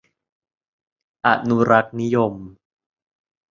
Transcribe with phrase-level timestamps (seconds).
[1.27, 2.33] อนุรักษนิยม